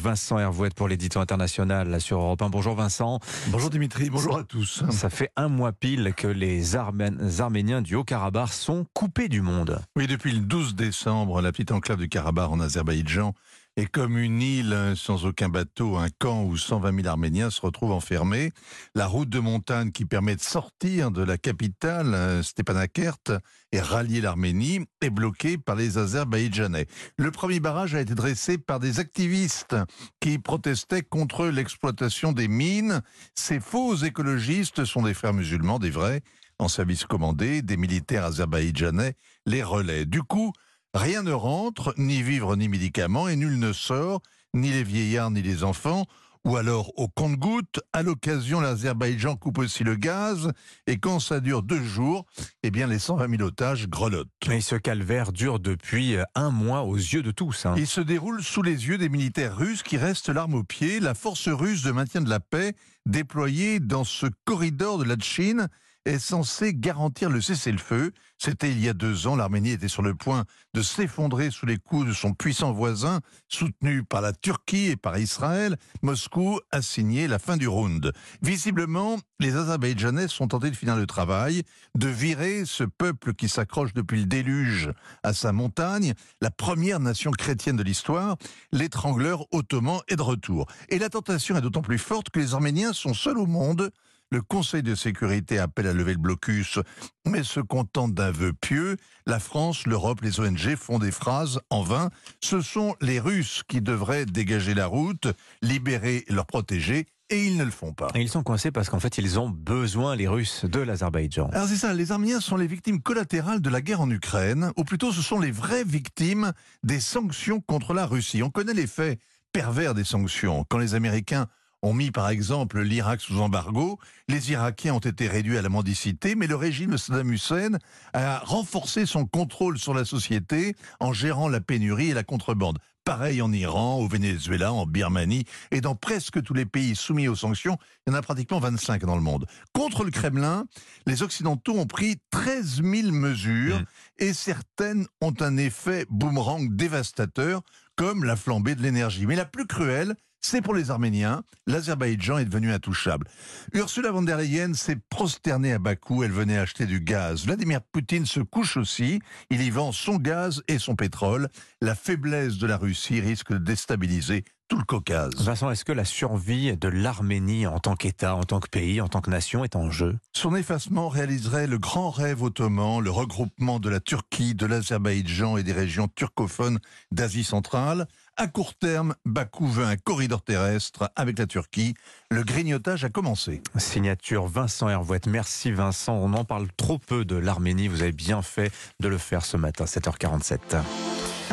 Vincent 0.00 0.38
Hervouette 0.38 0.74
pour 0.74 0.88
l'édition 0.88 1.20
international 1.20 1.88
là, 1.88 2.00
sur 2.00 2.18
Europe 2.18 2.40
1. 2.40 2.48
Bonjour 2.48 2.74
Vincent. 2.74 3.20
Bonjour 3.48 3.68
Dimitri, 3.68 4.08
bonjour 4.08 4.38
à 4.38 4.44
tous. 4.44 4.82
Ça 4.90 5.10
fait 5.10 5.30
un 5.36 5.48
mois 5.48 5.72
pile 5.72 6.14
que 6.16 6.26
les 6.26 6.74
Arméniens 6.74 7.82
du 7.82 7.94
Haut-Karabakh 7.96 8.52
sont 8.52 8.86
coupés 8.94 9.28
du 9.28 9.42
monde. 9.42 9.82
Oui, 9.96 10.06
depuis 10.06 10.32
le 10.32 10.40
12 10.40 10.74
décembre, 10.74 11.42
la 11.42 11.52
petite 11.52 11.70
enclave 11.72 11.98
du 11.98 12.08
Karabakh 12.08 12.50
en 12.50 12.60
Azerbaïdjan 12.60 13.34
et 13.80 13.86
comme 13.86 14.18
une 14.18 14.42
île 14.42 14.92
sans 14.94 15.24
aucun 15.24 15.48
bateau, 15.48 15.96
un 15.96 16.10
camp 16.10 16.44
où 16.44 16.58
120 16.58 16.96
000 16.96 17.08
Arméniens 17.08 17.48
se 17.48 17.62
retrouvent 17.62 17.92
enfermés. 17.92 18.52
La 18.94 19.06
route 19.06 19.30
de 19.30 19.38
montagne 19.38 19.90
qui 19.90 20.04
permet 20.04 20.36
de 20.36 20.42
sortir 20.42 21.10
de 21.10 21.22
la 21.22 21.38
capitale, 21.38 22.12
euh, 22.12 22.42
Stepanakert, 22.42 23.40
et 23.72 23.80
rallier 23.80 24.20
l'Arménie, 24.20 24.80
est 25.00 25.08
bloquée 25.08 25.56
par 25.56 25.76
les 25.76 25.96
Azerbaïdjanais. 25.96 26.88
Le 27.16 27.30
premier 27.30 27.58
barrage 27.58 27.94
a 27.94 28.02
été 28.02 28.14
dressé 28.14 28.58
par 28.58 28.80
des 28.80 29.00
activistes 29.00 29.76
qui 30.20 30.38
protestaient 30.38 31.00
contre 31.00 31.46
l'exploitation 31.46 32.32
des 32.32 32.48
mines. 32.48 33.00
Ces 33.34 33.60
faux 33.60 33.94
écologistes 33.96 34.84
sont 34.84 35.04
des 35.04 35.14
frères 35.14 35.32
musulmans, 35.32 35.78
des 35.78 35.90
vrais, 35.90 36.20
en 36.58 36.68
service 36.68 37.06
commandé, 37.06 37.62
des 37.62 37.78
militaires 37.78 38.26
azerbaïdjanais 38.26 39.14
les 39.46 39.62
relais. 39.62 40.04
Du 40.04 40.22
coup, 40.22 40.52
Rien 40.94 41.22
ne 41.22 41.32
rentre, 41.32 41.94
ni 41.98 42.22
vivres 42.22 42.56
ni 42.56 42.68
médicaments, 42.68 43.28
et 43.28 43.36
nul 43.36 43.58
ne 43.58 43.72
sort, 43.72 44.20
ni 44.54 44.70
les 44.70 44.82
vieillards 44.82 45.30
ni 45.30 45.40
les 45.40 45.62
enfants. 45.62 46.06
Ou 46.44 46.56
alors, 46.56 46.90
au 46.98 47.06
compte-gouttes, 47.06 47.80
à 47.92 48.02
l'occasion, 48.02 48.60
l'Azerbaïdjan 48.60 49.36
coupe 49.36 49.58
aussi 49.58 49.84
le 49.84 49.94
gaz, 49.94 50.50
et 50.86 50.96
quand 50.96 51.20
ça 51.20 51.38
dure 51.40 51.62
deux 51.62 51.82
jours, 51.82 52.24
eh 52.62 52.70
bien, 52.70 52.86
les 52.86 52.98
120 52.98 53.36
000 53.36 53.42
otages 53.42 53.88
grelottent. 53.88 54.30
Et 54.50 54.62
ce 54.62 54.74
calvaire 54.74 55.32
dure 55.32 55.60
depuis 55.60 56.16
euh, 56.16 56.24
un 56.34 56.50
mois 56.50 56.82
aux 56.82 56.96
yeux 56.96 57.22
de 57.22 57.30
tous. 57.30 57.66
Hein. 57.66 57.74
Il 57.76 57.86
se 57.86 58.00
déroule 58.00 58.42
sous 58.42 58.62
les 58.62 58.88
yeux 58.88 58.96
des 58.96 59.10
militaires 59.10 59.54
russes 59.54 59.82
qui 59.82 59.98
restent 59.98 60.30
l'arme 60.30 60.54
au 60.54 60.64
pied, 60.64 60.98
la 60.98 61.14
force 61.14 61.48
russe 61.48 61.82
de 61.82 61.92
maintien 61.92 62.22
de 62.22 62.30
la 62.30 62.40
paix 62.40 62.74
déployée 63.04 63.78
dans 63.78 64.04
ce 64.04 64.26
corridor 64.44 64.98
de 64.98 65.04
la 65.04 65.18
Chine 65.20 65.68
est 66.04 66.18
censé 66.18 66.74
garantir 66.74 67.30
le 67.30 67.40
cessez-le-feu. 67.40 68.12
C'était 68.38 68.70
il 68.70 68.80
y 68.80 68.88
a 68.88 68.94
deux 68.94 69.26
ans, 69.26 69.36
l'Arménie 69.36 69.72
était 69.72 69.88
sur 69.88 70.02
le 70.02 70.14
point 70.14 70.44
de 70.72 70.80
s'effondrer 70.80 71.50
sous 71.50 71.66
les 71.66 71.76
coups 71.76 72.06
de 72.06 72.12
son 72.12 72.32
puissant 72.32 72.72
voisin, 72.72 73.20
soutenu 73.48 74.02
par 74.02 74.22
la 74.22 74.32
Turquie 74.32 74.86
et 74.86 74.96
par 74.96 75.18
Israël. 75.18 75.76
Moscou 76.00 76.58
a 76.70 76.80
signé 76.80 77.28
la 77.28 77.38
fin 77.38 77.58
du 77.58 77.68
round. 77.68 78.12
Visiblement, 78.40 79.18
les 79.40 79.56
Azerbaïdjanais 79.56 80.28
sont 80.28 80.48
tentés 80.48 80.70
de 80.70 80.76
finir 80.76 80.96
le 80.96 81.06
travail, 81.06 81.64
de 81.94 82.08
virer 82.08 82.64
ce 82.64 82.84
peuple 82.84 83.34
qui 83.34 83.48
s'accroche 83.48 83.92
depuis 83.92 84.20
le 84.20 84.26
déluge 84.26 84.90
à 85.22 85.34
sa 85.34 85.52
montagne, 85.52 86.14
la 86.40 86.50
première 86.50 87.00
nation 87.00 87.30
chrétienne 87.30 87.76
de 87.76 87.82
l'histoire, 87.82 88.36
l'étrangleur 88.72 89.44
ottoman 89.52 90.00
est 90.08 90.16
de 90.16 90.22
retour. 90.22 90.66
Et 90.88 90.98
la 90.98 91.10
tentation 91.10 91.56
est 91.56 91.60
d'autant 91.60 91.82
plus 91.82 91.98
forte 91.98 92.30
que 92.30 92.40
les 92.40 92.54
Arméniens 92.54 92.94
sont 92.94 93.14
seuls 93.14 93.38
au 93.38 93.46
monde 93.46 93.90
le 94.30 94.42
Conseil 94.42 94.82
de 94.82 94.94
sécurité 94.94 95.58
appelle 95.58 95.86
à 95.86 95.92
lever 95.92 96.12
le 96.12 96.18
blocus, 96.18 96.78
mais 97.26 97.42
se 97.42 97.60
contente 97.60 98.14
d'un 98.14 98.30
vœu 98.30 98.52
pieux. 98.52 98.96
La 99.26 99.40
France, 99.40 99.86
l'Europe, 99.86 100.20
les 100.22 100.40
ONG 100.40 100.76
font 100.76 100.98
des 100.98 101.10
phrases 101.10 101.60
en 101.70 101.82
vain. 101.82 102.10
Ce 102.40 102.60
sont 102.60 102.94
les 103.00 103.20
Russes 103.20 103.62
qui 103.66 103.80
devraient 103.80 104.26
dégager 104.26 104.74
la 104.74 104.86
route, 104.86 105.28
libérer 105.62 106.24
leurs 106.28 106.46
protégés 106.46 107.06
et 107.28 107.44
ils 107.46 107.56
ne 107.56 107.64
le 107.64 107.70
font 107.70 107.92
pas. 107.92 108.08
Et 108.14 108.20
ils 108.20 108.28
sont 108.28 108.42
coincés 108.42 108.70
parce 108.70 108.88
qu'en 108.88 109.00
fait, 109.00 109.18
ils 109.18 109.38
ont 109.38 109.48
besoin, 109.48 110.16
les 110.16 110.28
Russes, 110.28 110.64
de 110.64 110.80
l'Azerbaïdjan. 110.80 111.48
Alors 111.52 111.68
c'est 111.68 111.76
ça, 111.76 111.94
les 111.94 112.12
Arméniens 112.12 112.40
sont 112.40 112.56
les 112.56 112.66
victimes 112.66 113.00
collatérales 113.00 113.60
de 113.60 113.70
la 113.70 113.80
guerre 113.80 114.00
en 114.00 114.10
Ukraine, 114.10 114.72
ou 114.76 114.84
plutôt 114.84 115.12
ce 115.12 115.22
sont 115.22 115.38
les 115.38 115.52
vraies 115.52 115.84
victimes 115.84 116.52
des 116.82 117.00
sanctions 117.00 117.60
contre 117.60 117.94
la 117.94 118.06
Russie. 118.06 118.42
On 118.42 118.50
connaît 118.50 118.74
les 118.74 118.88
faits 118.88 119.20
pervers 119.52 119.94
des 119.94 120.04
sanctions. 120.04 120.64
Quand 120.68 120.78
les 120.78 120.94
Américains 120.94 121.46
ont 121.82 121.94
mis 121.94 122.10
par 122.10 122.28
exemple 122.28 122.80
l'Irak 122.80 123.20
sous 123.20 123.40
embargo, 123.40 123.98
les 124.28 124.52
Irakiens 124.52 124.94
ont 124.94 124.98
été 124.98 125.28
réduits 125.28 125.58
à 125.58 125.62
la 125.62 125.68
mendicité, 125.68 126.34
mais 126.34 126.46
le 126.46 126.56
régime 126.56 126.90
de 126.90 126.96
Saddam 126.96 127.32
Hussein 127.32 127.78
a 128.12 128.38
renforcé 128.40 129.06
son 129.06 129.26
contrôle 129.26 129.78
sur 129.78 129.94
la 129.94 130.04
société 130.04 130.74
en 131.00 131.12
gérant 131.12 131.48
la 131.48 131.60
pénurie 131.60 132.10
et 132.10 132.14
la 132.14 132.24
contrebande. 132.24 132.78
Pareil 133.04 133.40
en 133.40 133.50
Iran, 133.50 133.96
au 133.96 134.06
Venezuela, 134.06 134.74
en 134.74 134.84
Birmanie 134.84 135.44
et 135.70 135.80
dans 135.80 135.94
presque 135.94 136.42
tous 136.42 136.52
les 136.52 136.66
pays 136.66 136.94
soumis 136.94 137.28
aux 137.28 137.34
sanctions, 137.34 137.78
il 138.06 138.12
y 138.12 138.14
en 138.14 138.18
a 138.18 138.22
pratiquement 138.22 138.60
25 138.60 139.04
dans 139.04 139.16
le 139.16 139.22
monde. 139.22 139.46
Contre 139.72 140.04
le 140.04 140.10
Kremlin, 140.10 140.66
les 141.06 141.22
Occidentaux 141.22 141.78
ont 141.78 141.86
pris 141.86 142.18
13 142.30 142.82
000 142.82 143.10
mesures 143.10 143.80
mmh. 143.80 143.84
et 144.18 144.32
certaines 144.34 145.06
ont 145.22 145.34
un 145.40 145.56
effet 145.56 146.04
boomerang 146.10 146.76
dévastateur 146.76 147.62
comme 147.96 148.22
la 148.22 148.36
flambée 148.36 148.74
de 148.74 148.82
l'énergie. 148.82 149.26
Mais 149.26 149.36
la 149.36 149.46
plus 149.46 149.66
cruelle, 149.66 150.14
c'est 150.40 150.62
pour 150.62 150.74
les 150.74 150.90
Arméniens. 150.90 151.42
L'Azerbaïdjan 151.66 152.38
est 152.38 152.44
devenu 152.44 152.72
intouchable. 152.72 153.26
Ursula 153.72 154.10
von 154.10 154.22
der 154.22 154.38
Leyen 154.38 154.74
s'est 154.74 154.98
prosternée 155.10 155.72
à 155.72 155.78
Bakou. 155.78 156.24
Elle 156.24 156.32
venait 156.32 156.58
acheter 156.58 156.86
du 156.86 157.00
gaz. 157.00 157.44
Vladimir 157.44 157.80
Poutine 157.80 158.26
se 158.26 158.40
couche 158.40 158.76
aussi. 158.76 159.20
Il 159.50 159.62
y 159.62 159.70
vend 159.70 159.92
son 159.92 160.16
gaz 160.16 160.62
et 160.68 160.78
son 160.78 160.96
pétrole. 160.96 161.48
La 161.80 161.94
faiblesse 161.94 162.58
de 162.58 162.66
la 162.66 162.76
Russie 162.76 163.20
risque 163.20 163.52
de 163.52 163.58
déstabiliser 163.58 164.44
tout 164.70 164.78
le 164.78 164.84
Caucase. 164.84 165.34
Vincent, 165.34 165.68
est-ce 165.72 165.84
que 165.84 165.90
la 165.90 166.04
survie 166.04 166.76
de 166.76 166.86
l'Arménie 166.86 167.66
en 167.66 167.80
tant 167.80 167.96
qu'État, 167.96 168.36
en 168.36 168.44
tant 168.44 168.60
que 168.60 168.68
pays, 168.68 169.00
en 169.00 169.08
tant 169.08 169.20
que 169.20 169.28
nation 169.28 169.64
est 169.64 169.74
en 169.74 169.90
jeu? 169.90 170.16
Son 170.32 170.54
effacement 170.54 171.08
réaliserait 171.08 171.66
le 171.66 171.76
grand 171.76 172.10
rêve 172.10 172.44
ottoman, 172.44 173.00
le 173.00 173.10
regroupement 173.10 173.80
de 173.80 173.88
la 173.88 173.98
Turquie, 173.98 174.54
de 174.54 174.66
l'Azerbaïdjan 174.66 175.56
et 175.56 175.64
des 175.64 175.72
régions 175.72 176.06
turcophones 176.06 176.78
d'Asie 177.10 177.42
centrale. 177.42 178.06
À 178.40 178.46
court 178.46 178.74
terme, 178.74 179.14
Bakou 179.26 179.66
veut 179.66 179.84
un 179.84 179.98
corridor 179.98 180.40
terrestre 180.40 181.10
avec 181.14 181.38
la 181.38 181.46
Turquie. 181.46 181.92
Le 182.30 182.42
grignotage 182.42 183.04
a 183.04 183.10
commencé. 183.10 183.60
Signature 183.76 184.46
Vincent 184.46 184.88
Hervouette. 184.88 185.26
Merci 185.26 185.72
Vincent. 185.72 186.14
On 186.14 186.32
en 186.32 186.46
parle 186.46 186.68
trop 186.78 186.96
peu 186.96 187.26
de 187.26 187.36
l'Arménie. 187.36 187.86
Vous 187.86 188.00
avez 188.00 188.12
bien 188.12 188.40
fait 188.40 188.72
de 188.98 189.08
le 189.08 189.18
faire 189.18 189.44
ce 189.44 189.58
matin, 189.58 189.84
7h47. 189.84 190.58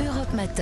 Europe 0.00 0.32
Matin. 0.32 0.54